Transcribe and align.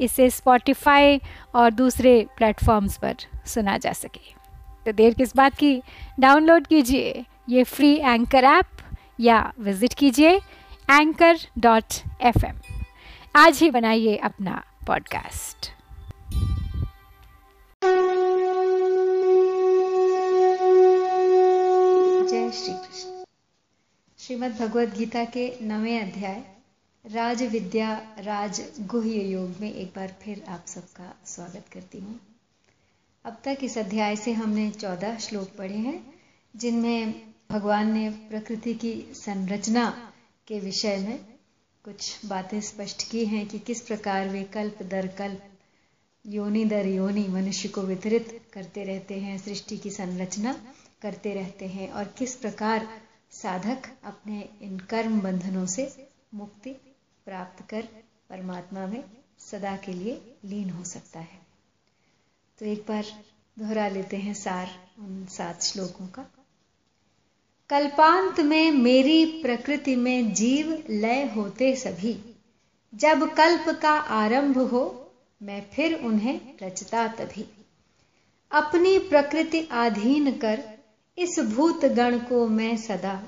इसे 0.00 0.28
स्पॉटिफाई 0.30 1.20
और 1.54 1.70
दूसरे 1.70 2.14
प्लेटफॉर्म्स 2.36 2.98
पर 2.98 3.16
सुना 3.46 3.76
जा 3.78 3.92
सके। 3.92 4.34
तो 4.86 4.92
देर 4.92 5.14
किस 5.14 5.36
बात 5.36 5.54
की? 5.54 5.80
डाउनलोड 6.20 6.66
कीजिए 6.66 7.24
ये 7.48 7.64
फ्री 7.64 7.94
एंकर 7.96 8.44
ऐप 8.44 8.66
या 9.20 9.52
विज़िट 9.60 9.94
कीजिए 9.94 10.36
एंकर 10.90 11.38
डॉट 11.58 11.94
एफ़ 12.22 12.44
एम 12.46 12.60
आज 13.36 13.58
ही 13.58 13.70
बनाइए 13.70 14.16
अपना 14.16 14.62
पॉडकास्ट 14.86 15.70
जय 22.30 22.50
श्री 22.50 22.72
कृष्ण। 22.72 23.24
श्रीमद् 24.18 24.58
भगवद 24.58 24.94
गीता 24.98 25.24
के 25.24 25.52
नवे 25.62 25.98
अध्याय 25.98 26.59
राज 27.04 27.42
विद्या 27.42 27.92
राज 28.18 28.60
गुह्य 28.80 29.20
योग 29.22 29.54
में 29.60 29.72
एक 29.72 29.92
बार 29.96 30.14
फिर 30.22 30.42
आप 30.48 30.64
सबका 30.66 31.14
स्वागत 31.26 31.68
करती 31.72 31.98
हूँ। 31.98 32.18
अब 33.24 33.36
तक 33.44 33.58
इस 33.62 33.78
अध्याय 33.78 34.16
से 34.16 34.32
हमने 34.32 34.70
चौदह 34.70 35.16
श्लोक 35.18 35.48
पढ़े 35.58 35.76
हैं, 35.76 36.14
जिनमें 36.54 37.14
भगवान 37.50 37.92
ने 37.92 38.10
प्रकृति 38.10 38.74
की 38.74 38.92
संरचना 39.14 40.12
के 40.46 40.60
विषय 40.60 40.96
में 40.96 41.18
कुछ 41.84 42.26
बातें 42.26 42.60
स्पष्ट 42.60 43.10
की 43.10 43.24
हैं 43.24 43.46
कि 43.46 43.58
किस 43.58 43.80
प्रकार 43.80 44.28
वे 44.28 44.42
कल्प 44.44 44.82
दर 44.82 45.06
कल्प, 45.06 45.42
योनि 46.24 46.64
दर 46.64 46.86
योनि, 46.86 47.26
मनुष्य 47.28 47.68
को 47.68 47.82
वितरित 47.82 48.40
करते 48.52 48.84
रहते 48.84 49.14
हैं, 49.14 49.38
सृष्टि 49.38 49.78
की 49.78 49.90
संरचना 49.90 50.52
करते 51.02 51.34
रहते 51.34 51.66
हैं 51.66 51.90
और 51.90 52.04
किस 52.18 52.36
प्रकार 52.36 52.88
साधक 53.32 53.90
अपने 54.04 54.48
इन 54.62 54.78
कर्म 54.78 55.20
बंधनों 55.20 55.66
से 55.66 55.90
मुक्ति 56.34 56.76
प्राप्त 57.30 57.68
कर 57.70 57.82
परमात्मा 58.30 58.86
में 58.86 59.04
सदा 59.38 59.76
के 59.76 59.92
लिए 59.92 60.36
लीन 60.44 60.70
हो 60.70 60.84
सकता 60.84 61.20
है। 61.20 61.38
तो 62.58 62.66
एक 62.66 62.84
बार 62.88 63.04
दोहरा 63.58 63.88
लेते 63.88 64.16
हैं 64.16 64.34
सार 64.34 64.70
उन 64.98 65.26
सात 65.26 65.62
श्लोकों 65.62 66.06
का। 66.06 66.26
कल्पांत 67.70 68.40
में 68.40 68.70
मेरी 68.70 69.42
प्रकृति 69.42 69.96
में 69.96 70.34
जीव 70.34 70.84
लय 70.90 71.32
होते 71.36 71.76
सभी, 71.76 72.34
जब 72.94 73.34
कल्प 73.34 73.68
का 73.82 73.90
आरंभ 73.90 74.58
हो, 74.58 75.12
मैं 75.42 75.70
फिर 75.70 75.94
उन्हें 75.94 76.40
रचता 76.62 77.08
तभी। 77.08 77.48
अपनी 78.50 78.98
प्रकृति 78.98 79.68
आधीन 79.72 80.38
कर, 80.38 80.78
इस 81.18 81.40
भूत 81.40 81.84
गण 81.84 82.18
को 82.18 82.48
मैं 82.48 82.76
सदा 82.76 83.22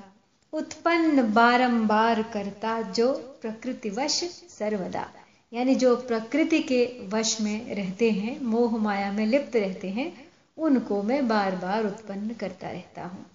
उत्पन्न 0.53 1.33
बारंबार 1.33 2.23
करता 2.23 2.81
जो 2.81 3.32
प्रकृतिवश 3.43 4.19
सर्वदा। 4.59 5.13
यानी 5.53 5.75
जो 5.75 5.95
प्रकृति 5.95 6.59
के 6.59 6.99
वश 7.07 7.41
में 7.41 7.75
रहते 7.75 8.11
हैं, 8.11 8.41
मोह 8.41 8.77
माया 8.77 9.11
में 9.11 9.25
लिप्त 9.25 9.55
रहते 9.55 9.89
हैं, 9.89 10.31
उनको 10.57 11.03
मैं 11.03 11.27
बार 11.27 11.55
बार 11.55 11.85
उत्पन्न 11.85 12.33
करता 12.33 12.69
रहता 12.69 13.03
हूँ। 13.03 13.25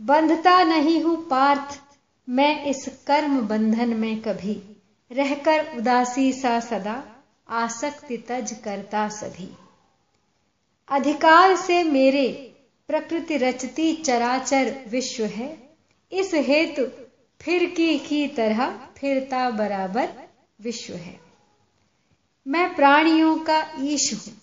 बंधता 0.00 0.62
नहीं 0.62 1.02
हूँ 1.02 1.28
पार्थ, 1.28 1.80
मैं 2.28 2.64
इस 2.64 2.88
कर्म 3.06 3.40
बंधन 3.40 3.96
में 3.96 4.20
कभी। 4.20 4.62
रहकर 5.12 5.78
उदासी 5.78 6.32
सा 6.32 6.60
सदा, 6.60 7.02
आसक्ति 7.48 8.16
तज 8.16 8.56
करता 8.64 9.08
सभी। 9.08 9.56
अधिकार 10.90 11.56
से 11.56 11.84
मेरे 11.84 12.54
प्रकृति 12.88 13.36
रचती 13.36 13.92
चराचर 13.92 14.84
विश्व 14.88 15.24
है, 15.24 15.70
इस 16.12 16.30
हेतु 16.34 17.01
फिर 17.42 17.66
की 17.70 17.98
की 17.98 18.26
तरह 18.28 18.70
फिरता 18.96 19.50
बराबर 19.50 20.08
विश्व 20.60 20.94
है। 20.94 21.20
मैं 22.46 22.74
प्राणियों 22.74 23.38
का 23.38 23.72
ईश 23.80 24.12
हूँ। 24.14 24.34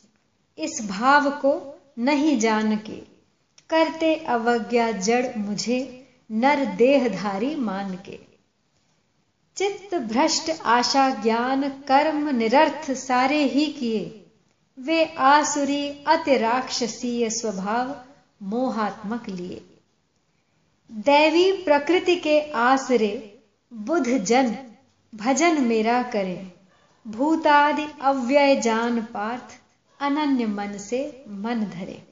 इस 0.57 0.87
भाव 0.89 1.29
को 1.29 1.79
नहीं 1.97 2.39
जान 2.39 2.77
के 2.77 2.97
करते 3.69 4.15
अवज्ञा 4.15 4.91
जड़ 4.91 5.37
मुझे 5.37 6.07
नर 6.31 6.65
देहधारी 6.65 7.55
मान 7.55 7.95
के 7.95 8.19
चित्त 9.55 9.95
भ्रष्ट 9.95 10.51
आशा 10.65 11.09
ज्ञान 11.09 11.69
कर्म 11.69 12.29
निरर्थ 12.29 12.91
सारे 12.91 13.43
ही 13.43 13.65
किए। 13.65 14.25
वे 14.79 15.03
आसुरी 15.05 15.89
अति 16.07 16.37
राक्षसीय 16.37 17.29
स्वभाव 17.29 18.05
मोहात्मक 18.41 19.29
लिए। 19.29 19.61
दैवी 20.91 21.51
प्रकृति 21.51 22.15
के 22.15 22.51
आसरे 22.51 23.39
बुध 23.73 24.03
जन, 24.03 24.57
भजन 25.15 25.63
मेरा 25.63 26.03
करे। 26.03 26.51
भूतादि 27.07 27.87
अव्यय 28.01 28.61
जान 28.61 29.01
पार्थ, 29.01 29.59
अनन्य 30.01 30.45
मन 30.45 30.77
से 30.77 31.23
मन 31.27 31.65
धरे। 31.65 32.03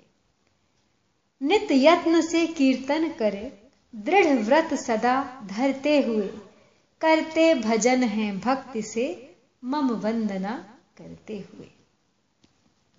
नित 1.41 1.67
यत्न 1.71 2.21
से 2.21 2.47
कीर्तन 2.47 3.09
करे, 3.09 3.61
दृढ़ 3.95 4.27
व्रत 4.27 4.73
सदा 4.73 5.41
धरते 5.45 6.01
हुए। 6.01 6.27
करते 7.01 7.55
भजन 7.55 8.03
हैं 8.03 8.39
भक्ति 8.39 8.81
से, 8.81 9.35
मम 9.63 9.91
वंदना 9.91 10.77
करते 10.97 11.33
हुए। 11.33 11.67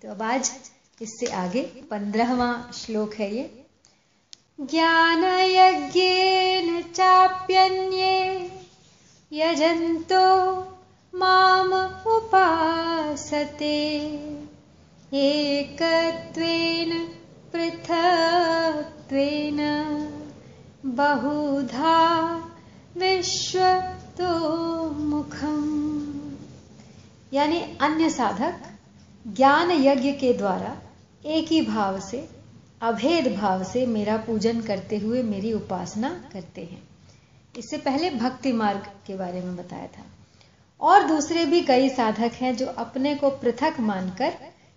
तो 0.01 0.11
अब 0.11 0.21
आज 0.21 0.51
इससे 1.01 1.25
आगे 1.25 1.61
पंद्रहवा 1.61 2.71
श्लोक 2.73 3.13
है 3.13 3.35
ये। 3.35 3.58
ज्ञान 4.61 5.41
यज्ञ 5.41 6.81
चाप्यन्ये 6.81 8.51
यजंतो 9.33 10.67
माम 11.15 11.73
उपासते। 12.11 13.97
एकत्वेन 15.13 17.09
पृथक्त्वेन 17.53 19.57
बहुधा 20.85 22.35
विश्व 22.97 23.81
तो 24.21 24.89
मुखम 24.89 25.89
यानी 27.33 27.77
अन्य 27.81 28.09
साधक 28.09 28.61
ज्ञान 29.27 29.71
यज्ञ 29.71 30.11
के 30.11 30.33
द्वारा 30.33 30.77
एक 31.25 31.47
ही 31.47 31.61
भाव 31.61 31.99
से 31.99 32.38
अभेद 32.81 33.35
भाव 33.37 33.63
से 33.63 33.85
मेरा 33.85 34.17
पूजन 34.17 34.61
करते 34.61 34.97
हुए 34.97 35.23
मेरी 35.23 35.53
उपासना 35.53 36.29
करते 36.33 36.61
हैं। 36.61 36.83
इससे 37.57 37.77
पहले 37.77 38.09
भक्ति 38.09 38.53
मार्ग 38.53 38.91
के 39.07 39.15
बारे 39.15 39.41
में 39.41 39.55
बताया 39.55 39.87
था। 39.87 40.05
और 40.81 41.07
दूसरे 41.07 41.45
भी 41.45 41.61
कई 41.61 41.89
साधक 41.89 42.31
हैं 42.33 42.55
जो 42.57 42.65
अपने 42.65 43.15
को 43.15 43.29
पृथक 43.29 43.73
मानकर 43.79 44.33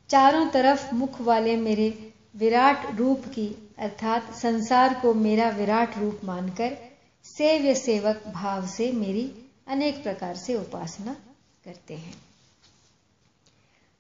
चारों 0.09 0.47
तरफ़ 0.47 0.95
मुख 0.95 1.21
वाले 1.21 1.57
मेरे 1.57 2.13
विराट 2.37 2.95
रूप 2.95 3.23
की, 3.27 3.73
अर्थात 3.79 4.35
संसार 4.35 4.95
को 4.95 5.15
मेरा 5.15 5.49
विराट 5.49 5.99
रूप 5.99 6.21
मानकर 6.25 6.77
सेव्य 7.25 7.75
सेवक 7.75 8.25
भाव 8.29 8.67
से 8.67 8.93
मेरी 8.93 9.35
अनेक 9.69 10.03
प्रकार 10.03 10.37
से 10.37 10.55
उपासना 10.55 11.17
करते 11.65 11.95
हैं। 11.95 12.32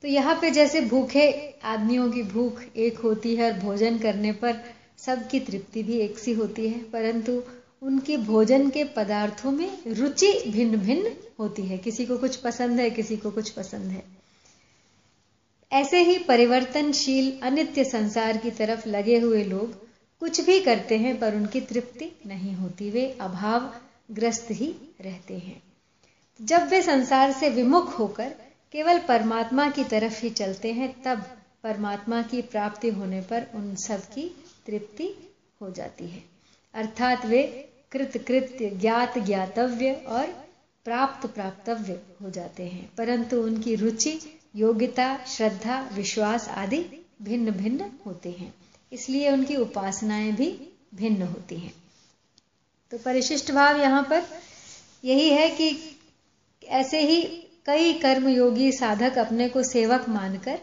तो 0.02 0.08
यहाँ 0.08 0.34
पे 0.40 0.50
जैसे 0.50 0.80
भूखे 0.80 1.30
आदमियों 1.64 2.10
की 2.10 2.22
भूख 2.22 2.62
एक 2.76 2.98
होती 2.98 3.34
है 3.36 3.52
और 3.52 3.58
भोजन 3.58 3.98
करने 3.98 4.32
पर 4.32 4.56
सबकी 4.98 5.40
तृप्ति 5.40 5.82
भी 5.82 5.98
एक 5.98 6.18
सी 6.18 6.32
होती 6.32 6.68
है, 6.68 6.78
परंतु 6.84 7.42
उनके 7.82 8.16
भोजन 8.16 8.68
के 8.70 8.84
पदार्थों 8.84 9.50
में 9.50 9.78
रुचि 9.86 10.32
भिन्न 10.48 10.76
भिन्न 10.76 11.12
होती 11.38 11.62
है। 11.62 11.78
किसी 11.78 12.06
को 12.06 12.16
कुछ 12.18 12.36
पसंद 12.36 12.80
है, 12.80 12.90
किसी 12.90 13.16
को 13.16 13.30
कुछ 13.30 13.50
पसंद 13.50 13.90
है। 13.90 14.02
ऐसे 15.72 16.02
ही 16.02 16.18
परिवर्तनशील, 16.18 17.32
अनित्य 17.42 17.84
संसार 17.84 18.36
की 18.36 18.50
तरफ़ 18.50 18.88
लगे 18.88 19.18
हुए 19.18 19.44
लोग 19.44 19.74
कुछ 20.22 20.40
भी 20.40 20.60
करते 20.60 20.98
हैं 20.98 21.18
पर 21.18 21.34
उनकी 21.34 21.60
तृप्ति 21.60 22.12
नहीं 22.26 22.54
होती, 22.54 22.90
वे 22.90 23.18
अभाव 23.20 23.72
ग्रस्त 24.10 24.48
ही 24.50 24.74
रहते 25.00 25.34
हैं। 25.34 25.62
जब 26.40 26.68
वे 26.68 26.82
संसार 26.82 27.32
से 27.32 27.48
विमुख 27.48 27.98
होकर 27.98 28.34
केवल 28.72 28.98
परमात्मा 28.98 29.70
की 29.70 29.84
तरफ़ 29.84 30.22
ही 30.22 30.30
चलते 30.30 30.72
हैं, 30.72 31.02
तब 31.02 31.18
परमात्मा 31.62 32.22
की 32.22 32.42
प्राप्ति 32.42 32.90
होने 32.90 33.20
पर 33.20 33.46
उन 33.54 33.74
सब 33.74 34.00
की 34.02 34.44
तृप्ति 34.66 35.34
हो 35.60 35.70
जाती 35.70 36.06
है। 36.06 36.22
अर्थात 36.74 37.26
वे 37.26 37.68
कृत 37.92 38.24
कृत्य, 38.28 38.70
ज्ञात 38.70 39.18
ज्ञातव्य 39.18 39.92
और 39.92 40.26
प्राप्त 40.84 41.26
प्राप्तव्य 41.26 42.02
हो 42.22 42.30
जाते 42.30 42.62
हैं। 42.62 42.90
परंतु 42.98 43.36
उनकी 43.36 43.74
रुचि, 43.74 44.20
योग्यता, 44.56 45.24
श्रद्धा, 45.24 45.90
विश्वास 45.92 46.48
आदि 46.48 47.06
भिन्न 47.22 47.50
भिन्न 47.50 47.90
होते 48.06 48.30
हैं। 48.30 48.54
इसलिए 48.92 49.32
उनकी 49.32 49.56
उपासनाएँ 49.56 50.32
भी 50.32 50.78
भिन्न 50.94 51.22
होती 51.22 51.56
हैं। 51.56 51.74
तो 52.90 52.98
परिशिष्ट 52.98 53.52
भाव 53.52 53.80
यहाँ 53.80 54.02
पर 54.02 54.22
यही 55.04 55.30
है 55.30 55.50
कि 55.50 55.98
ऐसे 56.64 57.00
ही 57.00 57.48
कई 57.66 57.92
कर्मयोगी 57.92 58.72
साधक 58.72 59.18
अपने 59.18 59.48
को 59.48 59.62
सेवक 59.62 60.08
मानकर 60.08 60.58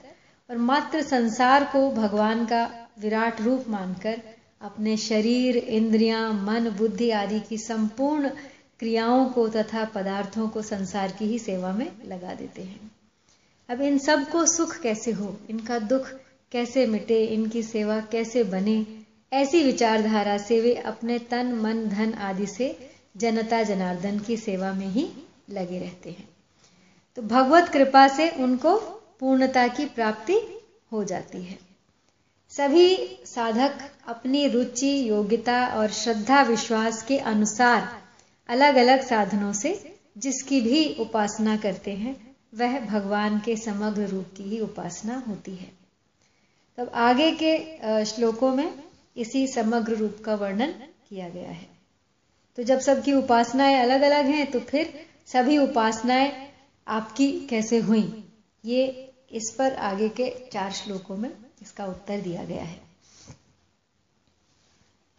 और 0.50 0.57
मात्र 0.57 1.01
संसार 1.01 1.63
को 1.63 1.92
भगवान 1.92 2.46
का 2.46 2.88
विराट 3.00 3.42
रूप 3.42 3.66
मानकर 3.69 4.22
अपने 4.62 4.98
शरीर, 4.98 5.57
इंद्रियाँ, 5.57 6.34
मन, 6.34 6.69
बुद्धि 6.69 7.10
आदि 7.10 7.40
की 7.40 7.57
संपूर्ण 7.57 8.30
क्रियाओं 8.80 9.25
को 9.25 9.50
तथा 9.50 9.86
पदार्थों 9.86 10.50
को 10.50 10.62
संसार 10.62 11.12
की 11.12 11.25
ही 11.25 11.40
सेवा 11.40 11.72
में 11.72 11.92
लगा 12.06 12.34
देते 12.34 12.62
हैं। 12.62 12.92
अब 13.69 13.81
इन 13.81 13.98
सबको 13.98 14.45
सुख 14.45 14.80
कैसे 14.80 15.12
हो? 15.12 15.40
इनका 15.50 15.80
दुख 15.80 16.12
कैसे 16.52 16.88
मिटे? 16.88 17.25
इनकी 17.25 17.63
सेवा 17.63 18.00
कैसे 18.00 18.44
बने? 18.44 18.86
ऐसी 19.34 19.63
विचारधारा 19.63 20.38
से 20.38 20.62
वे 20.62 20.75
अपने 20.75 21.19
तन, 21.19 21.54
मन, 21.54 21.86
धन 21.86 22.13
आदि 22.13 22.48
से 22.48 22.90
जनता, 23.18 23.63
जनार्दन 23.63 24.19
की 24.19 24.38
सेवा 24.38 24.74
में 24.74 24.88
ही 24.88 25.10
लगे 25.50 25.80
रहते 25.80 26.10
हैं। 26.10 26.30
तो 27.19 27.24
भगवत 27.24 27.69
कृपा 27.69 28.07
से 28.07 28.30
उनको 28.39 28.75
पूर्णता 29.19 29.68
की 29.68 29.86
प्राप्ति 29.86 30.36
हो 30.92 31.04
जाती 31.04 31.42
है। 31.44 31.57
सभी 32.50 33.18
साधक 33.25 33.80
अपनी 34.07 34.48
रुचि, 34.48 35.10
योग्यता 35.10 35.66
और 35.68 35.92
श्रद्धा, 35.92 36.42
विश्वास 36.42 37.04
के 37.04 37.18
अनुसार 37.18 37.89
अलग 38.50 38.75
अलग 38.75 39.01
साधनों 39.01 39.51
से 39.54 39.98
जिसकी 40.18 40.62
भी 40.62 40.95
उपासना 41.00 41.57
करते 41.57 41.92
हैं, 41.92 42.16
वह 42.56 42.80
भगवान 42.80 43.39
के 43.39 43.56
समग्र 43.56 44.07
रूप 44.07 44.25
की 44.38 44.44
ही 44.44 44.60
उपासना 44.60 45.24
होती 45.27 45.56
है। 45.56 45.71
तब 46.77 46.92
आगे 46.94 47.31
के 47.44 48.06
श्लोकों 48.06 48.56
में 48.56 48.74
इसी 49.18 49.48
समग्र 49.48 49.94
रूप 49.94 50.21
का 50.25 50.36
वर्णन 50.36 50.71
किया 51.10 51.30
गया 51.30 51.50
है। 51.50 51.68
तो 52.57 52.63
जब 52.63 52.80
सबकी 52.80 53.13
उपासनाएँ 53.13 53.80
अलग 53.80 54.01
अलग 54.01 54.25
हैं 54.25 54.51
तो 54.51 54.60
फिर 54.60 55.07
सभी 55.27 55.57
उपासनाएँ 55.57 56.49
आपकी 56.90 57.48
कैसे 57.48 57.80
हुई? 57.80 58.24
ये 58.66 59.14
इस 59.32 59.56
पर 59.60 59.76
आगे 59.76 60.10
के 60.10 60.50
चार 60.54 60.72
श्लोकों 60.72 61.18
में 61.18 61.38
इसका 61.62 61.86
उत्तर 61.86 62.22
दिया 62.22 62.44
गया 62.44 62.64
है। 62.64 62.82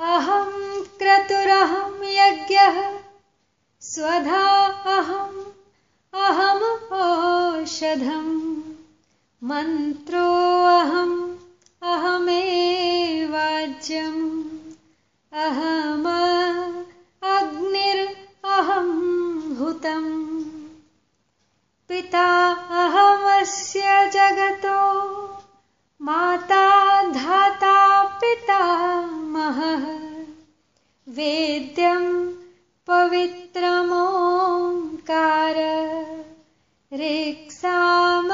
अहम 0.00 0.84
क्रतुरहम 0.98 2.04
यज्ञ, 2.04 2.58
स्वधा 3.80 4.66
अहम 4.66 5.52
अहम 6.14 6.92
औषधम 6.92 8.62
मन्त्रोऽहम् 9.44 11.36
अहमेवाज्यम् 11.82 14.48
अहम 15.32 16.04
अग्निर्अहं 17.22 19.56
हुतम्। 19.56 20.29
पिता 21.90 22.52
अहमस्य 22.52 23.80
जगतो। 24.14 25.10
माता 26.02 27.02
धाता 27.02 28.04
पितामहः। 28.04 29.84
वेद्यं 31.08 32.26
पवित्रमोङ्कार। 32.86 33.74
ऋक्साम 36.94 38.32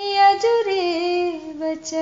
यजुरेव 0.00 1.74
च। 1.74 1.94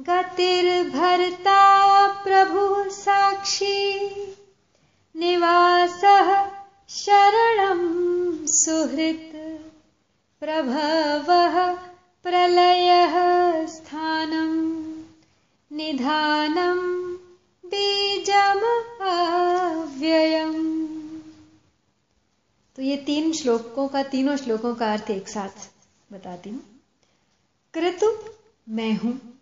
गतिर्भर्ता 0.00 1.62
प्रभुः 2.08 2.88
साक्षी। 2.88 3.98
निवासः 5.16 6.51
शरणं 6.96 7.82
सुहृत् 8.46 9.32
प्रभवः 10.40 11.74
प्रलयः 12.22 13.14
स्थानं 13.66 14.52
निधानं 15.72 16.78
बीजम् 17.64 18.64
अव्ययम् 19.02 20.82
तो 22.76 22.82
ये 22.82 22.96
तीन 22.96 23.32
श्लोकों 23.32 23.88
का, 23.88 24.02
तीनों 24.02 24.36
श्लोकों 24.36 24.74
का 24.74 24.92
अर्थ 24.92 25.10
एक 25.10 25.28
साथ 25.28 25.70
बताती 26.12 26.50
हूँ। 26.50 26.62
कृतु 27.74 28.16
मैं 28.68 28.96
हूँ, 28.96 29.40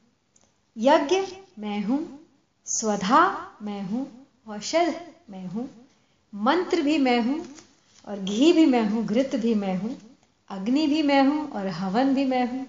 यज्ञ 0.79 1.21
मैं 1.59 1.85
हूँ, 1.85 2.21
स्वधा 2.67 3.51
मैं 3.63 3.83
हूँ, 3.83 4.27
औषध 4.49 5.15
मैं 5.31 5.47
हूँ 5.47 5.80
मंत्र 6.35 6.83
भी 6.83 6.99
मैं 6.99 7.21
हूँ, 7.23 7.47
और 8.09 8.21
घी 8.21 8.53
भी 8.53 8.67
मैं 8.67 8.89
हूँ, 8.89 9.07
घृत 9.07 9.37
भी 9.37 9.55
मैं 9.55 9.77
हूँ, 9.77 9.97
अग्नि 10.51 10.87
भी 10.87 11.03
मैं 11.03 11.23
हूँ, 11.23 11.51
और 11.51 11.67
हवन 11.67 12.15
भी 12.15 12.25
मैं 12.25 12.51
हूँ। 12.51 12.67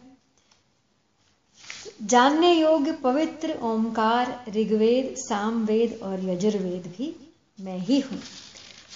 जानने 2.01 2.53
योग्य 2.53 2.91
पवित्र 2.91 3.59
ओंकार, 3.61 4.45
ऋग्वेद, 4.49 5.15
सामवेद 5.17 5.99
और 6.03 6.29
यजुर्वेद 6.29 6.93
भी 6.97 7.15
मैं 7.61 7.77
ही 7.77 7.99
हूँ। 7.99 8.19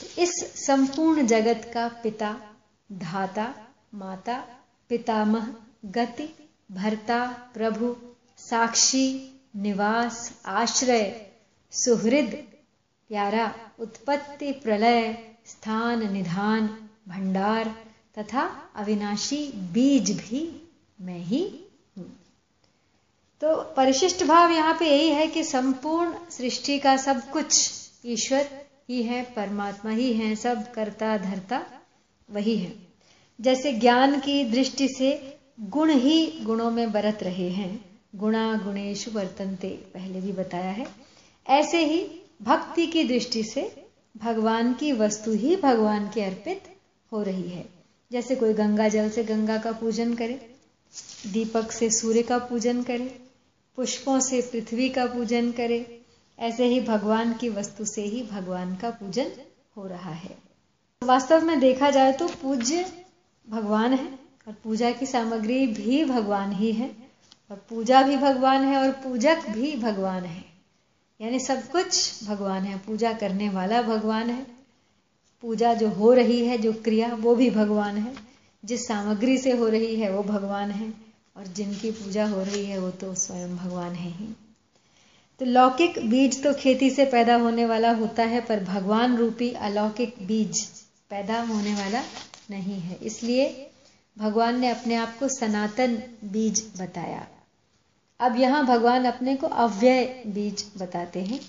तो 0.02 0.22
इस 0.22 0.32
संपूर्ण 0.66 1.26
जगत 1.28 1.72
का 1.74 1.88
पिता, 1.88 2.36
धाता, 2.92 3.54
माता, 3.96 4.44
पितामह, 4.90 5.48
गति, 5.86 6.30
भरता, 6.72 7.26
प्रभु, 7.54 7.96
साक्षी, 8.38 9.32
निवास, 9.56 10.42
आश्रय, 10.46 11.32
सुहृद 11.72 12.48
प्यारा, 13.10 13.56
उत्पत्ति, 13.80 14.52
प्रलय, 14.52 15.14
स्थान, 15.46 16.14
निधान, 16.14 16.68
भंडार 17.08 17.76
तथा 18.20 18.72
अविनाशी 18.76 19.48
बीज 19.48 20.12
भी 20.12 20.72
मैं 21.02 21.20
ही 21.20 21.66
हूँ। 21.98 22.20
तो 23.42 23.56
परिशिष्ट 23.56 24.24
भाव 24.24 24.52
यहाँ 24.52 24.78
पे 24.80 24.86
यही 24.86 25.10
है 25.10 25.28
कि 25.28 25.44
संपूर्ण 25.44 26.14
सृष्टि 26.30 26.80
का 26.80 26.98
सब 26.98 27.30
कुछ 27.30 27.72
ईश्वर 28.06 28.50
ही 28.90 29.04
है, 29.04 29.24
परमात्मा 29.24 29.92
ही 29.92 30.14
है, 30.14 30.36
सब 30.36 30.72
करता, 30.72 31.18
धरता 31.18 31.66
वही 32.32 32.58
है। 32.58 32.76
जैसे 33.42 33.74
ज्ञान 33.74 34.20
की 34.20 34.44
दृष्टि 34.44 34.88
से 34.88 35.38
गुण 35.60 35.90
ही 35.90 36.40
गुणों 36.44 36.72
में 36.72 36.92
बरत 36.92 37.24
रहे 37.24 37.50
हैं, 37.50 38.00
गुणा 38.16 38.62
गुणेश 38.64 39.10
वर्तनते, 39.10 39.70
पहले 39.70 40.22
भी 40.22 40.32
बताया 40.32 40.72
है। 40.72 40.88
ऐसे 41.48 41.86
ही 41.86 42.22
भक्ति 42.42 42.88
की 42.88 43.04
दृष्टि 43.04 43.44
से 43.44 43.86
भगवान 44.18 44.74
की 44.74 44.92
वस्तु 44.92 45.32
ही 45.32 45.56
भगवान 45.56 46.10
के 46.14 46.22
अर्पित 46.22 46.64
हो 47.12 47.24
रही 47.24 47.50
है। 47.50 47.66
जैसे 48.12 48.36
कोई 48.36 48.54
गंगा 48.54 48.88
जल 48.88 49.10
से 49.10 49.24
गंगा 49.24 49.58
का 49.58 49.72
पूजन 49.72 50.14
करे, 50.14 50.56
दीपक 51.28 51.72
से 51.72 51.90
सूर्य 51.90 52.24
का 52.24 52.38
पूजन 52.38 52.84
करे, 52.84 53.20
पुष्पों 53.76 54.20
से 54.20 54.42
पृथ्वी 54.42 54.90
का 54.90 55.06
पूजन 55.06 55.52
करे, 55.52 56.02
ऐसे 56.40 56.66
ही 56.66 56.82
भगवान 56.82 57.34
की 57.34 57.50
वस्तु 57.50 57.86
से 57.86 58.02
ही 58.02 58.24
भगवान 58.24 58.76
का 58.76 58.90
पूजन 58.90 59.32
हो 59.78 59.88
रहा 59.88 60.12
है। 60.12 60.38
वास्तव 61.04 61.46
में 61.46 61.60
देखा 61.60 61.90
जाए 61.90 62.12
तो 62.12 62.28
पूज्य 62.28 63.06
भगवान 63.50 63.94
है 63.94 64.20
और 64.48 64.54
पूजा 64.64 64.92
की 64.92 65.06
सामग्री 65.06 65.68
भी 65.68 66.06
भगवान 66.06 66.52
ही 66.52 66.72
है। 66.72 67.06
और 67.52 67.66
पूजा 67.70 68.02
भी 68.02 68.18
भगवान 68.18 68.64
है 68.64 68.78
और 68.78 68.92
पूजक 68.92 69.50
भी 69.50 69.76
भगवान 69.76 70.24
है। 70.24 70.55
यानी 71.22 71.40
सब 71.40 71.72
कुछ 71.72 72.24
भगवान 72.24 72.64
है, 72.64 72.78
पूजा 72.78 73.14
करने 73.14 73.50
वाला 73.50 73.82
भगवान 73.82 74.30
है। 74.30 74.48
पूजा 75.42 75.74
जो 75.74 75.90
हो 75.90 76.14
रही 76.14 76.46
है, 76.46 76.58
जो 76.58 76.74
क्रिया, 76.74 77.14
वो 77.14 77.36
भी 77.36 77.50
भगवान 77.50 77.98
है। 77.98 78.16
जिस 78.66 78.88
सामग्री 78.88 79.38
से 79.38 79.52
हो 79.52 79.68
रही 79.68 79.96
है, 79.96 80.12
वो 80.12 80.24
भगवान 80.24 80.72
है। 80.72 80.94
और 81.38 81.48
जिनकी 81.48 81.92
पूजा 81.92 82.28
हो 82.28 82.44
रही 82.44 82.66
है, 82.66 82.80
वो 82.80 82.90
तो 82.90 83.16
स्वयं 83.16 83.58
भगवान 83.58 83.94
है 83.94 84.12
ही। 84.12 84.28
तो 85.40 85.46
लौकिक 85.46 86.10
बीज 86.10 86.44
तो 86.44 86.54
खेती 86.54 86.90
से 86.90 87.06
पैदा 87.06 87.36
होने 87.36 87.66
वाला 87.66 87.92
होता 87.92 88.24
है, 88.24 88.42
पर 88.42 88.64
भगवान 88.64 89.18
रूपी 89.18 89.52
अलौकिक 89.52 90.16
बीज 90.22 90.68
पैदा 91.10 91.42
होने 91.42 91.74
वाला 91.74 92.04
नहीं 92.50 92.80
है। 92.80 92.98
इसलिए 93.04 93.72
भगवान 94.18 94.60
ने 94.60 94.70
अपने 94.70 94.96
आप 94.96 95.18
को 95.18 95.28
सनातन 95.28 96.04
बीज 96.24 96.72
बताया। 96.82 97.28
अब 98.20 98.40
यहाँ 98.40 98.66
भगवान 98.66 99.06
अपने 99.06 99.36
को 99.36 99.48
अव्यय 99.48 100.04
बीज 100.28 100.66
बताते 100.78 101.22
हैं। 101.22 101.40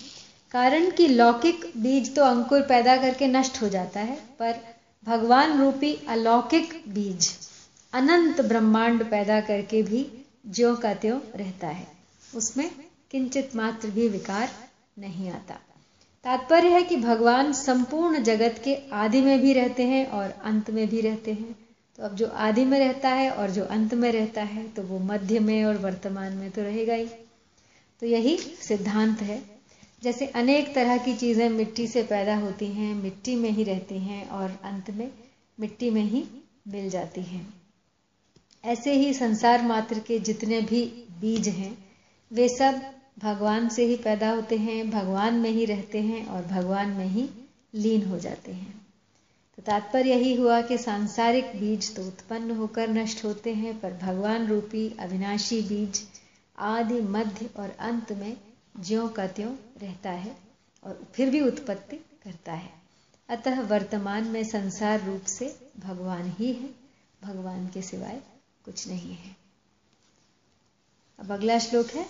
कारण 0.55 0.91
कि 0.91 1.07
लौकिक 1.09 1.65
बीज 1.77 2.15
तो 2.15 2.25
अंकुर 2.25 2.63
पैदा 2.63 2.97
करके 2.97 3.27
नष्ट 3.27 3.61
हो 3.63 3.69
जाता 3.69 4.01
है, 4.01 4.17
पर 4.39 4.61
भगवान 5.07 5.59
रूपी 5.59 5.95
अलौकिक 6.09 6.83
बीज 6.89 7.29
अनंत 7.93 8.41
ब्रह्मांड 8.41 9.05
पैदा 9.11 9.41
करके 9.41 9.83
भी 9.83 10.07
ज्यो 10.49 10.75
का 10.77 10.95
त्यों 10.95 11.21
रहता 11.37 11.69
है। 11.69 11.87
उसमें 12.35 12.71
किंचित 13.11 13.57
मात्र 13.57 13.91
भी 13.91 14.09
विकार 14.09 14.49
नहीं 14.99 15.31
आता। 15.31 15.55
तात्पर्य 16.25 16.69
है 16.69 16.83
कि 16.83 16.97
भगवान 16.97 17.53
संपूर्ण 17.53 18.23
जगत 18.23 18.61
के 18.65 18.75
आदि 18.93 19.21
में 19.21 19.41
भी 19.41 19.53
रहते 19.53 19.83
हैं 19.83 20.07
और 20.07 20.35
अंत 20.45 20.71
में 20.71 20.87
भी 20.89 21.01
रहते 21.01 21.33
हैं। 21.33 21.55
तो 21.97 22.03
अब 22.03 22.15
जो 22.15 22.27
आदि 22.27 22.65
में 22.65 22.79
रहता 22.79 23.09
है 23.09 23.31
और 23.31 23.51
जो 23.51 23.65
अंत 23.65 23.95
में 23.95 24.13
रहता 24.13 24.43
है 24.43 24.69
तो 24.69 24.83
वो 24.83 24.99
मध्य 24.99 25.39
में 25.39 25.65
और 25.65 25.77
वर्तमान 25.77 26.33
में 26.33 26.51
तो 26.51 26.63
रहेगा 26.63 26.95
ही। 26.95 27.07
तो 28.01 28.07
यही 28.07 28.39
सिद्धांत 28.39 29.23
है। 29.23 29.43
जैसे 30.03 30.27
अनेक 30.27 30.75
तरह 30.75 30.99
की 30.99 31.15
चीज़ें 31.15 31.49
मिट्टी 31.49 31.87
से 31.87 32.03
पैदा 32.03 32.37
होती 32.37 32.67
हैं, 32.67 32.95
मिट्टी 32.95 33.37
में 33.37 33.51
ही 33.51 33.65
रहती 33.65 33.99
हैं 33.99 34.29
और 34.29 34.61
अंत 34.65 34.91
में 34.91 35.11
मिट्टी 35.61 35.91
में 35.91 36.03
ही 36.03 36.25
मिल 36.69 36.91
जाती 36.91 37.21
हैं। 37.21 37.55
ऐसे 38.65 38.93
ही 38.93 39.15
संसार 39.15 39.63
मात्र 39.63 39.99
के 39.99 40.19
जितने 40.19 40.61
भी 40.61 40.85
बीज 41.21 41.49
हैं, 41.49 41.79
वे 42.33 42.49
सब 42.49 42.83
भगवान 43.19 43.69
से 43.69 43.85
ही 43.85 43.97
पैदा 43.97 44.31
होते 44.31 44.57
हैं, 44.57 44.91
भगवान 44.91 45.35
में 45.35 45.51
ही 45.51 45.65
रहते 45.65 46.01
हैं 46.01 46.27
और 46.27 46.43
भगवान 46.43 46.89
में 46.89 47.07
ही 47.07 47.29
लीन 47.75 48.07
हो 48.07 48.19
जाते 48.19 48.53
हैं। 48.53 48.86
तो 49.59 49.63
तात्पर्य 49.63 50.11
यही 50.11 50.35
हुआ 50.35 50.61
कि 50.63 50.79
सांसारिक 50.79 51.45
बीज 51.61 51.95
तो 51.97 52.03
उत्पन्न 52.03 52.51
होकर 52.51 52.89
नष्ट 52.89 53.25
होते 53.25 53.55
हैं, 53.55 53.81
पर 53.81 53.93
भगवान 53.93 54.47
रूपी 54.47 54.89
अविनाशी 55.01 55.61
बीज 55.63 56.03
आदि 56.59 57.01
मध्य 57.01 57.51
और 57.57 57.71
अंत 57.71 58.13
में 58.13 58.37
ज्यों 58.81 59.09
का 59.09 59.27
त्यों 59.27 59.55
रहता 59.83 60.11
है 60.11 60.37
और 60.85 61.01
फिर 61.15 61.31
भी 61.31 61.41
उत्पत्ति 61.41 61.97
करता 61.97 62.53
है। 62.53 62.71
अतः 63.29 63.61
वर्तमान 63.61 64.25
में 64.25 64.45
संसार 64.45 65.05
रूप 65.07 65.25
से 65.25 65.57
भगवान 65.79 66.31
ही 66.31 66.53
है, 66.53 66.69
भगवान 67.23 67.67
के 67.69 67.83
सिवाय 67.83 68.21
कुछ 68.65 68.89
नहीं 68.89 69.15
है। 69.15 69.37
अब 71.19 71.33
अगला 71.33 71.59
श्लोक 71.59 71.87
है। 71.87 72.05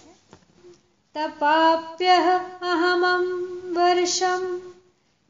तपाप्य 1.17 2.07
अहमं 2.07 3.26
वर्षम 3.75 4.61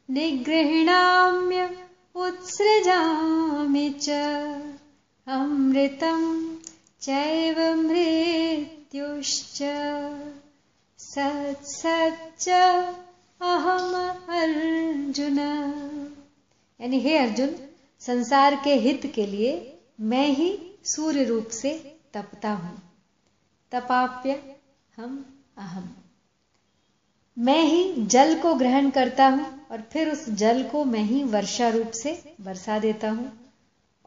निगृहणाम्य 0.09 1.86
उत्सृजामि 2.17 3.99
च 4.01 4.09
अमृतं 5.27 6.55
चैव 7.01 7.75
मृत्युश्च। 7.75 9.59
सत्सच्च 10.99 12.49
अहम 13.41 13.93
अर्जुन। 14.29 15.39
यानी 16.81 16.99
हे 16.99 17.17
अर्जुन, 17.17 17.55
संसार 17.99 18.61
के 18.63 18.75
हित 18.75 19.11
के 19.15 19.25
लिए 19.25 19.79
मैं 20.01 20.27
ही 20.27 20.79
सूर्य 20.83 21.23
रूप 21.23 21.47
से 21.47 21.99
तपता 22.13 22.51
हूँ। 22.51 22.81
तपाप्य 23.71 24.55
हम 24.95 25.39
अहम। 25.57 26.06
मैं 27.37 27.61
ही 27.61 28.05
जल 28.05 28.39
को 28.39 28.53
ग्रहण 28.55 28.89
करता 28.89 29.27
हूँ 29.27 29.45
और 29.71 29.81
फिर 29.81 30.09
उस 30.09 30.29
जल 30.29 30.63
को 30.63 30.83
मैं 30.85 31.03
ही 31.03 31.23
वर्षा 31.23 31.69
रूप 31.69 31.91
से 31.91 32.35
बरसा 32.41 32.79
देता 32.79 33.09
हूँ। 33.09 33.31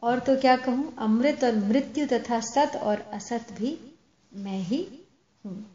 और 0.03 0.19
तो 0.19 0.35
क्या 0.35 0.55
कहूँ, 0.57 0.93
अमृत 0.97 1.43
और 1.43 1.55
मृत्यु 1.55 2.05
तथा 2.05 2.39
सत 2.39 2.75
और 2.75 3.05
असत 3.13 3.47
भी 3.51 3.77
मैं 4.33 4.59
ही 4.59 4.87
हूँ। 5.45 5.65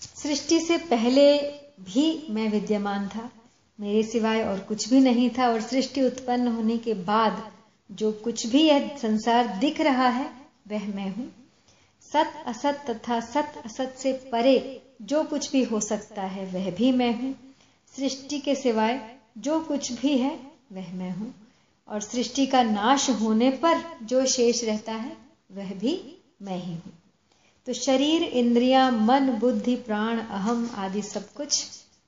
सृष्टि 0.00 0.60
से 0.60 0.76
पहले 0.78 1.36
भी 1.80 2.26
मैं 2.30 2.48
विद्यमान 2.48 3.08
था। 3.08 3.30
मेरे 3.80 4.02
सिवाय 4.02 4.42
और 4.44 4.58
कुछ 4.58 4.88
भी 4.88 5.00
नहीं 5.00 5.30
था 5.30 5.48
और 5.48 5.60
सृष्टि 5.60 6.02
उत्पन्न 6.02 6.48
होने 6.48 6.78
के 6.78 6.94
बाद 6.94 7.42
जो 7.90 8.12
कुछ 8.12 8.46
भी 8.46 8.62
यह 8.62 8.96
संसार 8.96 9.46
दिख 9.58 9.80
रहा 9.80 10.08
है, 10.08 10.30
वह 10.68 10.94
मैं 10.94 11.10
हूँ। 11.10 11.32
सत 12.12 12.42
असत 12.46 12.84
तथा 12.90 13.20
सत 13.20 13.62
असत 13.64 13.94
से 13.98 14.12
परे 14.32 14.58
जो 15.02 15.22
कुछ 15.24 15.50
भी 15.52 15.62
हो 15.64 15.80
सकता 15.80 16.22
है, 16.22 16.44
वह 16.46 16.70
भी 16.70 16.92
मैं 16.92 17.12
हूँ। 17.22 17.34
सृष्टि 17.94 18.38
के 18.38 18.54
सिवाय 18.54 19.00
जो 19.38 19.60
कुछ 19.60 19.92
भी 19.92 20.16
है, 20.18 20.34
वह 20.72 20.92
मैं 20.94 21.10
हूँ। 21.10 21.34
और 21.88 22.00
सृष्टि 22.00 22.46
का 22.46 22.62
नाश 22.62 23.08
होने 23.10 23.50
पर 23.50 23.82
जो 24.02 24.24
शेष 24.26 24.64
रहता 24.64 24.92
है, 24.92 25.16
वह 25.52 25.74
भी 25.74 26.22
मैं 26.42 26.58
ही 26.58 26.72
हूँ। 26.72 26.92
तो 27.66 27.72
शरीर, 27.72 28.22
इंद्रियाँ, 28.22 28.90
मन, 28.92 29.30
बुद्धि, 29.30 29.76
प्राण, 29.76 30.18
अहम 30.18 30.68
आदि 30.74 31.02
सब 31.02 31.32
कुछ 31.32 31.64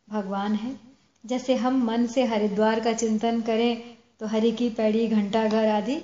भगवान 0.09 0.55
है। 0.55 0.77
जैसे 1.25 1.55
हम 1.55 1.85
मन 1.85 2.07
से 2.07 2.25
हरिद्वार 2.25 2.81
का 2.81 2.93
चिंतन 2.93 3.41
करें 3.41 3.83
तो 4.21 4.27
हरि 4.27 4.51
की 4.53 4.69
पैड़ी 4.71 5.07
घंटा 5.09 5.45
घर 5.45 5.69
आदि 5.69 6.01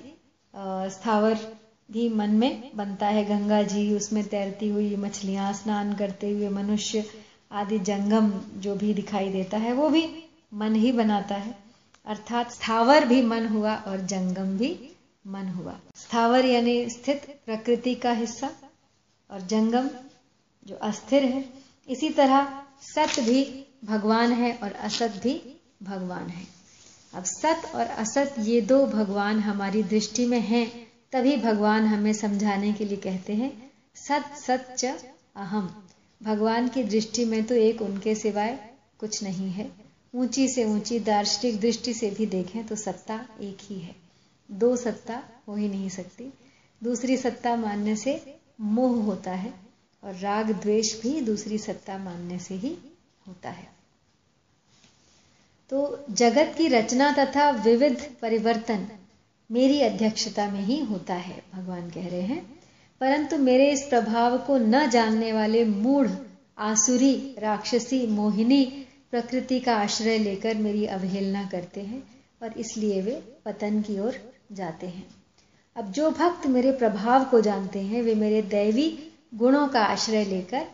स्थावर 0.90 1.59
भी 1.92 2.08
मन 2.08 2.30
में 2.30 2.70
बनता 2.74 3.06
है। 3.06 3.24
गंगा 3.24 3.62
जी 3.62 3.94
उसमें 3.94 4.24
तैरती 4.24 4.68
हुई 4.68 4.96
मछलियाँ, 4.96 5.52
स्नान 5.52 5.94
करते 5.94 6.30
हुए 6.30 6.48
मनुष्य 6.48 7.04
आदि 7.52 7.78
जंगम 7.78 8.32
जो 8.56 8.74
भी 8.74 8.94
दिखाई 8.94 9.28
देता 9.28 9.58
है, 9.58 9.72
वो 9.72 9.88
भी 9.88 10.24
मन 10.54 10.74
ही 10.74 10.92
बनाता 10.92 11.34
है। 11.34 11.58
अर्थात 12.06 12.50
स्थावर 12.50 13.04
भी 13.04 13.22
मन 13.22 13.46
हुआ 13.46 13.74
और 13.74 14.00
जंगम 14.00 14.58
भी 14.58 14.90
मन 15.26 15.48
हुआ। 15.48 15.78
स्थावर 15.96 16.44
यानी 16.44 16.90
स्थित 16.90 17.40
प्रकृति 17.46 17.94
का 17.94 18.12
हिस्सा 18.12 18.50
और 19.30 19.40
जंगम 19.40 19.90
जो 20.66 20.76
अस्थिर 20.76 21.24
है। 21.24 21.44
इसी 21.88 22.10
तरह 22.10 22.62
सत 22.82 23.20
भी 23.20 23.64
भगवान 23.84 24.32
है 24.32 24.52
और 24.62 24.72
असत 24.72 25.20
भी 25.22 25.60
भगवान 25.82 26.28
है। 26.28 26.46
अब 27.14 27.24
सत 27.24 27.72
और 27.74 27.86
असत 27.86 28.34
ये 28.38 28.60
दो 28.60 28.86
भगवान 28.86 29.40
हमारी 29.40 29.82
दृष्टि 29.82 30.26
में 30.26 30.40
हैं। 30.40 30.89
तभी 31.12 31.36
भगवान 31.36 31.86
हमें 31.86 32.12
समझाने 32.12 32.72
के 32.72 32.84
लिए 32.84 32.96
कहते 32.96 33.34
हैं, 33.34 33.70
सत 33.96 34.34
सच 34.36 34.84
अहम। 34.84 35.84
भगवान 36.22 36.68
की 36.68 36.82
दृष्टि 36.82 37.24
में 37.24 37.42
तो 37.44 37.54
एक 37.54 37.82
उनके 37.82 38.14
सिवाय 38.14 38.58
कुछ 38.98 39.22
नहीं 39.22 39.50
है। 39.50 39.70
ऊँची 40.14 40.48
से 40.48 40.64
ऊँची, 40.64 40.98
दार्शनिक 40.98 41.60
दृष्टि 41.60 41.94
से 41.94 42.10
भी 42.10 42.26
देखें 42.26 42.66
तो 42.66 42.76
सत्ता 42.76 43.26
एक 43.40 43.58
ही 43.62 43.78
है। 43.78 43.94
दो 44.50 44.76
सत्ता 44.76 45.22
हो 45.48 45.54
ही 45.56 45.68
नहीं 45.68 45.88
सकती। 45.88 46.32
दूसरी 46.82 47.16
सत्ता 47.16 47.56
मानने 47.56 47.96
से 47.96 48.40
मोह 48.60 49.02
होता 49.04 49.30
है 49.30 49.52
और 50.02 50.14
राग 50.14 50.50
द्वेष 50.52 51.00
भी 51.02 51.20
दूसरी 51.20 51.58
सत्ता 51.58 51.98
मानने 51.98 52.38
से 52.38 52.54
ही 52.54 52.76
होता 53.28 53.50
है। 53.50 53.68
तो 55.70 56.04
जगत 56.10 56.54
की 56.58 56.68
रचना 56.68 57.12
तथा 57.12 57.50
विविध 57.50 58.10
परिवर्तन 58.22 58.88
मेरी 59.52 59.80
अध्यक्षता 59.80 60.50
में 60.50 60.60
ही 60.60 60.80
होता 60.80 61.14
है, 61.14 61.42
भगवान 61.54 61.90
कह 61.90 62.08
रहे 62.08 62.20
हैं। 62.20 62.60
परंतु 63.00 63.38
मेरे 63.38 63.72
इस 63.72 63.82
प्रभाव 63.82 64.38
को 64.38 64.58
न 64.58 64.90
जानने 64.90 65.32
वाले 65.32 65.64
मूढ़, 65.64 66.08
आसुरी, 66.58 67.34
राक्षसी, 67.38 68.06
मोहिनी 68.06 68.86
प्रकृति 69.10 69.60
का 69.60 69.76
आश्रय 69.76 70.18
लेकर 70.18 70.54
मेरी 70.54 70.86
अवहेलना 70.86 71.44
करते 71.44 71.80
हैं 71.80 72.02
और 72.42 72.52
इसलिए 72.58 73.02
वे 73.02 73.22
पतन 73.44 73.82
की 73.82 73.98
ओर 73.98 74.32
जाते 74.52 74.86
हैं। 74.86 75.06
अब 75.76 75.92
जो 75.92 76.10
भक्त 76.10 76.46
मेरे 76.46 76.72
प्रभाव 76.72 77.24
को 77.24 77.40
जानते 77.40 77.80
हैं, 77.80 78.02
वे 78.02 78.14
मेरे 78.14 78.42
दैवी 78.42 79.12
गुणों 79.34 79.68
का 79.68 79.80
आश्रय 79.80 80.24
लेकर 80.24 80.66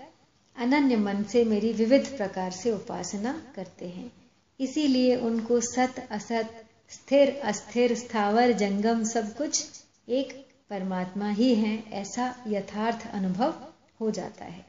अनन्य 0.57 0.97
मन 0.97 1.23
से 1.23 1.45
मेरी 1.45 1.73
विविध 1.73 2.17
प्रकार 2.17 2.51
से 2.51 2.73
उपासना 2.73 3.43
करते 3.57 3.89
हैं। 3.89 4.13
इसीलिए 4.61 5.17
उनको 5.17 5.61
सत, 5.61 6.09
असत 6.11 6.66
स्थिर, 6.91 7.41
अस्थिर, 7.45 7.95
स्थावर, 7.95 8.53
जंगम, 8.53 9.05
सब 9.05 9.37
कुछ 9.37 9.67
एक 10.09 10.47
परमात्मा 10.71 11.31
ही 11.31 11.55
है, 11.55 11.93
ऐसा 11.93 12.45
यथार्थ 12.49 13.07
अनुभव 13.13 13.55
हो 14.01 14.11
जाता 14.11 14.45
है। 14.45 14.67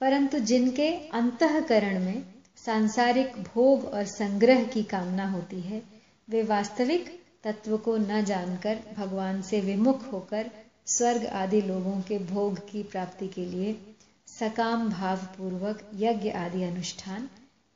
परंतु 0.00 0.38
जिनके 0.38 0.88
अंतकरण 0.94 2.04
में 2.04 2.24
सांसारिक 2.56 3.32
भोग 3.32 3.84
और 3.84 4.04
संग्रह 4.04 4.64
की 4.64 4.82
कामना 4.82 5.30
होती 5.30 5.60
है, 5.60 5.82
वे 6.30 6.42
वास्तविक 6.42 7.22
तत्व 7.44 7.78
को 7.78 7.96
न 7.96 8.24
जानकर 8.24 8.78
भगवान 8.96 9.42
से 9.42 9.60
विमुख 9.60 10.12
होकर 10.12 10.50
स्वर्ग 10.86 11.26
आदि 11.26 11.60
लोगों 11.60 12.00
के 12.00 12.18
भोग 12.18 12.70
की 12.70 12.82
प्राप्ति 12.82 13.28
के 13.28 13.44
लिए 13.44 13.80
सकाम 14.26 14.88
भाव 14.88 15.16
पूर्वक 15.16 15.90
यज्ञ 15.94 16.30
आदि 16.30 16.62
अनुष्ठान 16.62 17.28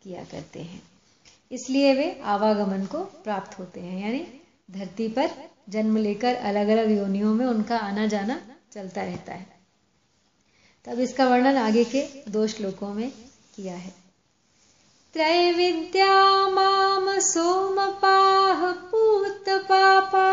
किया 0.02 0.24
करते 0.24 0.60
हैं। 0.60 0.82
इसलिए 1.52 1.94
वे 1.94 2.20
आवागमन 2.24 2.86
को 2.86 2.98
प्राप्त 2.98 3.58
होते 3.58 3.80
हैं, 3.80 4.02
यानी 4.02 4.26
धरती 4.70 5.08
पर 5.08 5.30
जन्म 5.68 5.96
लेकर 5.96 6.34
अलग 6.34 6.68
अलग 6.68 6.90
योनियों 6.90 7.34
में 7.34 7.46
उनका 7.46 7.78
आना 7.78 8.06
जाना 8.06 8.40
चलता 8.72 9.02
रहता 9.02 9.32
है। 9.32 9.46
तब 10.84 11.00
इसका 11.00 11.28
वर्णन 11.28 11.56
आगे 11.56 11.84
के 11.84 12.30
दो 12.30 12.46
श्लोकों 12.46 12.94
में 12.94 13.12
किया 13.56 13.74
है। 13.76 13.94
त्रैविद्या 15.12 16.48
माम 16.48 17.18
सोम 17.18 17.86
पाह 17.86 18.72
पूत 18.72 19.44
पापा, 19.48 20.26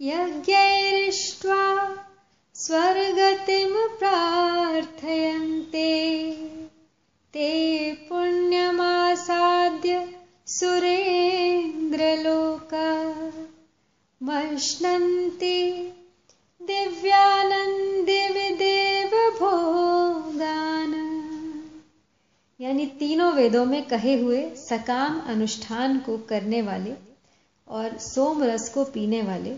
यज्ञैरिष्ट्वा 0.00 1.96
स्वर्गतिम 2.54 3.98
प्रार्थयन्ते। 3.98 5.92
ते 7.34 7.92
पुण्यमासाद्य 7.92 10.08
सुरेन्द्रलोका 10.46 13.14
मश्नन्ति 14.22 15.90
दिव्यानन्दिविदेव 16.60 19.38
भोगान 19.38 20.94
यानी 22.60 22.86
तीनों 22.86 23.32
वेदों 23.32 23.64
में 23.64 23.84
कहे 23.84 24.22
हुए 24.22 24.56
सकाम 24.56 25.20
अनुष्ठान 25.20 25.98
को 25.98 26.18
करने 26.18 26.62
वाले 26.62 26.94
और 27.68 27.98
सोम 27.98 28.44
रस 28.44 28.68
को 28.68 28.84
पीने 28.84 29.22
वाले, 29.22 29.56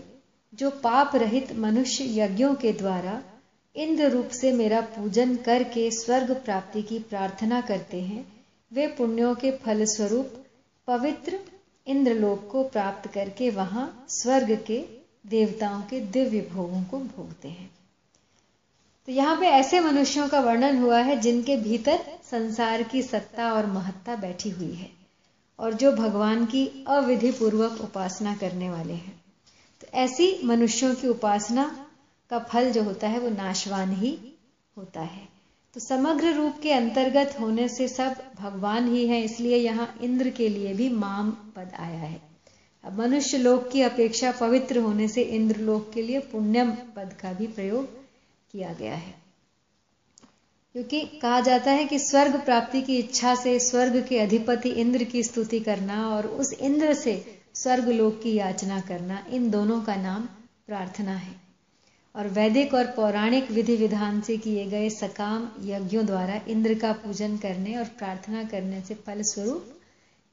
जो 0.53 0.69
पाप 0.69 1.11
रहित 1.15 1.55
मनुष्य 1.55 2.21
यज्ञों 2.21 2.55
के 2.55 2.73
द्वारा 2.73 3.23
इंद्र 3.75 4.09
रूप 4.09 4.29
से 4.29 4.51
मेरा 4.51 4.81
पूजन 4.81 5.35
करके 5.35 5.91
स्वर्ग 5.91 6.31
प्राप्ति 6.35 6.81
की 6.81 6.99
प्रार्थना 6.99 7.61
करते 7.61 8.01
हैं, 8.01 8.25
वे 8.71 8.87
पुण्यों 8.87 9.35
के 9.35 9.51
फल 9.51 9.85
स्वरूप 9.85 10.33
पवित्र 10.87 11.39
इंद्रलोक 11.87 12.47
को 12.51 12.63
प्राप्त 12.63 13.11
करके 13.11 13.49
वहाँ 13.49 14.05
स्वर्ग 14.09 14.63
के 14.67 14.85
देवताओं 15.27 15.81
के 15.81 15.99
दिव्य 15.99 16.41
भोगों 16.53 16.83
को 16.83 16.99
भोगते 16.99 17.47
हैं। 17.47 17.69
तो 19.07 19.11
यहाँ 19.11 19.35
पे 19.35 19.45
ऐसे 19.45 19.79
मनुष्यों 19.79 20.27
का 20.27 20.39
वर्णन 20.39 20.77
हुआ 20.77 20.99
है 20.99 21.15
जिनके 21.15 21.57
भीतर 21.57 21.99
संसार 22.31 22.83
की 22.83 23.01
सत्ता 23.01 23.53
और 23.53 23.65
महत्ता 23.65 24.15
बैठी 24.15 24.49
हुई 24.49 24.71
है 24.71 24.89
और 25.59 25.73
जो 25.73 25.91
भगवान 25.91 26.45
की 26.45 26.85
अविधि 26.87 27.31
पूर्वक 27.31 27.81
उपासना 27.81 28.35
करने 28.35 28.69
वाले 28.69 28.93
हैं। 28.93 29.23
तो 29.81 29.87
ऐसी 29.93 30.39
मनुष्यों 30.43 30.95
की 30.95 31.07
उपासना 31.07 31.84
का 32.29 32.39
फल 32.39 32.71
जो 32.71 32.83
होता 32.83 33.07
है 33.07 33.19
वो 33.19 33.29
नाशवान 33.29 33.91
ही 33.91 34.17
होता 34.77 35.01
है। 35.01 35.29
तो 35.73 35.79
समग्र 35.79 36.33
रूप 36.33 36.59
के 36.63 36.71
अंतर्गत 36.71 37.37
होने 37.39 37.69
से 37.69 37.87
सब 37.87 38.15
भगवान 38.35 38.95
ही 38.95 39.07
है, 39.07 39.21
इसलिए 39.21 39.57
यहाँ 39.57 39.97
इंद्र 40.01 40.29
के 40.29 40.49
लिए 40.49 40.73
भी 40.73 40.89
माम 40.89 41.31
पद 41.31 41.71
आया 41.79 41.99
है। 41.99 42.21
अब 42.83 42.99
मनुष्य 42.99 43.37
लोक 43.37 43.69
की 43.71 43.81
अपेक्षा 43.81 44.31
पवित्र 44.31 44.79
होने 44.79 45.07
से 45.07 45.21
इंद्र 45.21 45.59
लोक 45.59 45.91
के 45.93 46.01
लिए 46.01 46.19
पुण्यम 46.19 46.71
पद 46.71 47.13
का 47.21 47.33
भी 47.33 47.47
प्रयोग 47.47 47.85
किया 48.51 48.73
गया 48.73 48.95
है। 48.95 49.15
क्योंकि 50.73 51.01
कहा 51.01 51.41
जाता 51.41 51.71
है 51.71 51.85
कि 51.85 51.99
स्वर्ग 51.99 52.45
प्राप्ति 52.45 52.81
की 52.81 52.97
इच्छा 52.97 53.35
से 53.35 53.59
स्वर्ग 53.59 54.05
के 54.09 54.19
अधिपति 54.19 54.69
इंद्र 54.69 55.03
की 55.03 55.23
स्तुति 55.23 55.59
करना 55.59 56.09
और 56.09 56.27
उस 56.27 56.53
इंद्र 56.53 56.93
से 56.93 57.41
स्वर्ग 57.53 57.89
लोक 57.89 58.21
की 58.23 58.35
याचना 58.35 58.79
करना, 58.79 59.25
इन 59.29 59.49
दोनों 59.49 59.81
का 59.81 59.95
नाम 59.95 60.21
प्रार्थना 60.67 61.15
है। 61.15 61.44
और 62.15 62.27
वैदिक 62.27 62.73
और 62.73 62.85
पौराणिक 62.85 63.51
विधि 63.51 63.75
विधान 63.75 64.21
से 64.21 64.37
किए 64.37 64.65
गए 64.65 64.89
सकाम 64.89 65.49
यज्ञों 65.61 66.05
द्वारा 66.05 66.41
इंद्र 66.47 66.73
का 66.73 66.91
पूजन 66.93 67.37
करने 67.37 67.75
और 67.75 67.83
प्रार्थना 67.83 68.43
करने 68.43 68.81
से 68.81 68.93
फल 68.95 69.21
स्वरूप 69.21 69.71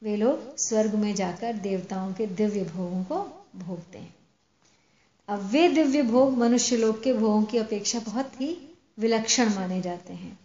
वे 0.02 0.16
लोग 0.16 0.56
स्वर्ग 0.56 0.94
में 0.94 1.14
जाकर 1.14 1.52
देवताओं 1.52 2.12
के 2.12 2.26
दिव्य 2.26 2.64
भोगों 2.64 3.02
को 3.04 3.16
भोगते 3.56 3.98
हैं। 3.98 4.14
अब 5.28 5.50
वे 5.50 5.68
दिव्य 5.68 6.02
भोग 6.02 6.38
मनुष्य 6.38 6.76
लोक 6.76 7.02
के 7.02 7.12
भोगों 7.12 7.42
की 7.42 7.58
अपेक्षा 7.58 7.98
बहुत 7.98 8.40
ही 8.40 8.56
विलक्षण 8.98 9.54
माने 9.54 9.80
जाते 9.80 10.12
हैं। 10.12 10.38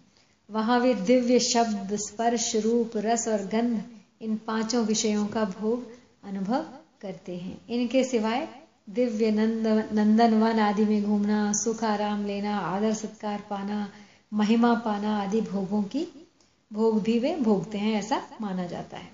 वहाँ 0.49 0.79
वे 0.79 0.93
दिव्य 0.93 1.39
शब्द, 1.39 1.95
स्पर्श, 1.95 2.55
रूप, 2.55 2.91
रस 2.95 3.27
और 3.27 3.45
गंध 3.45 3.83
इन 4.21 4.35
पाँचों 4.37 4.85
विषयों 4.85 5.27
का 5.27 5.43
भोग 5.43 5.87
अनुभव 6.23 6.65
करते 7.01 7.37
हैं। 7.37 7.57
इनके 7.69 8.03
सिवाय 8.03 8.47
दिव्य 8.89 9.31
नंद 9.31 9.89
नंदन 9.93 10.33
वन 10.33 10.59
आदि 10.59 10.85
में 10.85 11.03
घूमना 11.03 11.53
सुख 11.53 11.83
आराम 11.83 12.25
लेना, 12.25 12.59
आदर 12.59 12.93
सत्कार 12.93 13.43
पाना, 13.49 13.91
महिमा 14.33 14.73
पाना 14.73 15.21
आदि 15.21 15.41
भोगों 15.41 15.83
की 15.83 16.27
भोग 16.73 17.03
भी 17.03 17.19
वे 17.19 17.35
भोगते 17.35 17.77
हैं, 17.77 17.99
ऐसा 17.99 18.27
माना 18.41 18.65
जाता 18.65 18.97
है। 18.97 19.11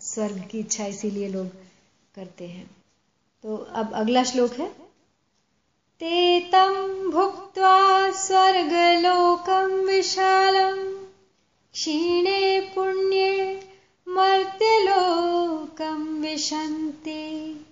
स्वर्ग 0.00 0.44
की 0.50 0.58
इच्छा 0.58 0.86
इसीलिए 0.86 1.28
लोग 1.28 1.50
करते 2.14 2.46
हैं। 2.46 2.70
तो 3.42 3.56
अब 3.56 3.92
अगला 3.92 4.24
श्लोक 4.24 4.52
है। 4.52 4.76
ते 6.00 6.40
तम 6.40 7.10
भुक्त्वा 7.10 8.10
स्वर्गलोकम 8.10 9.64
विशालम 9.64 11.06
क्षीणे 11.72 12.60
पुण्ये 12.60 13.68
मर्त्यलोकम 14.08 16.22
विशन्ति। 16.22 17.65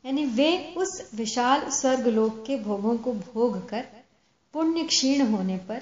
यानी 0.06 0.26
वे 0.26 0.74
उस 0.78 1.12
विशाल 1.16 1.70
स्वर्गलोक 1.70 2.44
के 2.48 2.58
भोगों 2.58 2.98
को 2.98 3.14
भोग 3.14 3.70
कर 3.70 3.88
पुण्य 4.54 4.84
क्षीण 4.84 5.28
होने 5.28 5.58
पर 5.58 5.82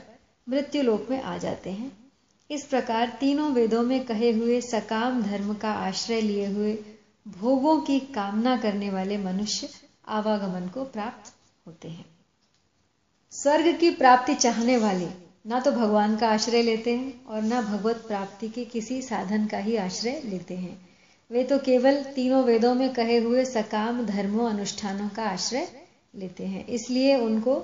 मृत्युलोक 0.49 1.08
में 1.10 1.21
आ 1.21 1.38
जाते 1.38 1.69
हैं। 1.69 2.12
इस 2.51 2.65
प्रकार 2.65 3.17
तीनों 3.19 3.51
वेदों 3.51 3.84
में 3.84 4.05
कहे 4.05 4.31
हुए 4.31 4.62
सकाम 4.62 5.21
धर्म 5.21 5.53
का 5.53 5.71
आश्रय 5.71 6.21
लिए 6.21 6.47
हुए 6.47 6.79
भोगों 7.27 7.81
की 7.81 7.99
कामना 7.99 8.58
करने 8.58 8.89
वाले 8.89 9.17
मनुष्य 9.17 9.69
आवागमन 10.07 10.67
को 10.67 10.83
प्राप्त 10.83 11.33
होते 11.67 11.87
हैं। 11.87 12.05
स्वर्ग 13.33 13.77
की 13.77 13.89
प्राप्ति 13.91 14.35
चाहने 14.35 14.77
वाले 14.77 15.07
ना 15.45 15.59
तो 15.59 15.71
भगवान 15.71 16.15
का 16.17 16.27
आश्रय 16.29 16.61
लेते 16.61 16.95
हैं 16.95 17.25
और 17.25 17.41
ना 17.41 17.61
भगवत 17.61 18.03
प्राप्ति 18.07 18.49
के 18.49 18.65
किसी 18.65 19.01
साधन 19.01 19.45
का 19.45 19.57
ही 19.57 19.75
आश्रय 19.75 20.21
लेते 20.25 20.55
हैं। 20.55 20.77
वे 21.31 21.43
तो 21.43 21.57
केवल 21.57 22.03
तीनों 22.03 22.43
वेदों 22.43 22.73
में 22.75 22.93
कहे 22.93 23.17
हुए 23.17 23.45
सकाम 23.45 24.05
धर्मों 24.05 24.49
अनुष्ठानों 24.49 25.09
का 25.09 25.23
आश्रय 25.23 25.67
लेते 26.13 26.45
हैं। 26.45 26.65
इसलिए 26.67 27.15
उनको 27.17 27.55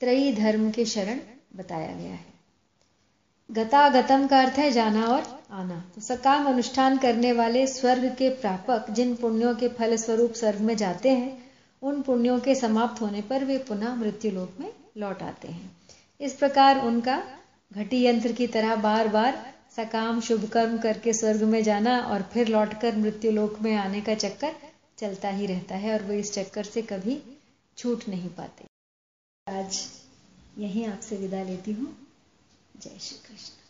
त्रयी 0.00 0.32
धर्म 0.32 0.70
के 0.70 0.84
शरण 0.84 1.20
बताया 1.56 1.92
गया 1.92 2.12
है। 2.12 2.32
गतागतम 3.50 4.26
का 4.26 4.40
अर्थ 4.40 4.58
है 4.58 4.70
जाना 4.70 5.04
और 5.06 5.22
आना। 5.52 5.82
तो 5.94 6.00
सकाम 6.00 6.46
अनुष्ठान 6.46 6.96
करने 6.98 7.32
वाले 7.32 7.66
स्वर्ग 7.66 8.04
के 8.14 8.28
प्रापक 8.30 8.90
जिन 8.90 9.14
पुण्यों 9.14 9.54
के 9.54 9.68
फल 9.68 9.96
स्वरूप 9.96 10.32
स्वर्ग 10.32 10.60
में 10.60 10.76
जाते 10.76 11.10
हैं 11.10 11.43
उन 11.84 12.00
पुण्यों 12.02 12.38
के 12.40 12.54
समाप्त 12.54 13.00
होने 13.00 13.20
पर 13.22 13.44
वे 13.44 13.58
पुनः 13.58 13.94
मृत्यु 13.94 14.30
लोक 14.30 14.60
में 14.60 14.72
लौट 14.96 15.22
आते 15.22 15.48
हैं। 15.48 15.70
इस 16.20 16.34
प्रकार 16.34 16.80
उनका 16.80 17.22
घटी 17.72 18.04
यंत्र 18.04 18.32
की 18.32 18.46
तरह 18.46 18.76
बार 18.76 19.08
बार 19.08 19.54
सकाम 19.76 20.20
शुभ 20.20 20.48
कर्म 20.48 20.78
करके 20.78 21.12
स्वर्ग 21.12 21.42
में 21.42 21.62
जाना 21.62 21.98
और 22.00 22.22
फिर 22.22 22.48
लौटकर 22.48 22.96
मृत्यु 22.96 23.32
लोक 23.32 23.58
में 23.60 23.74
आने 23.76 24.00
का 24.00 24.14
चक्कर 24.14 24.54
चलता 24.98 25.28
ही 25.30 25.46
रहता 25.46 25.76
है 25.76 25.92
और 25.92 26.02
वो 26.02 26.12
इस 26.12 26.32
चक्कर 26.34 26.64
से 26.64 26.82
कभी 26.82 27.20
छूट 27.78 28.08
नहीं 28.08 28.28
पाते। 28.28 28.64
आज 29.46 29.82
यहीं 30.58 30.86
आपसे 30.86 31.16
विदा 31.16 31.42
लेती 31.42 31.72
हूँ। 31.72 31.96
जय 32.80 32.98
श्री 33.00 33.18
कृष्ण। 33.18 33.63